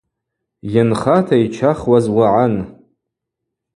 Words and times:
Йынхата 0.73 1.35
йчахуаз 1.43 2.05
уагӏан. 2.15 2.55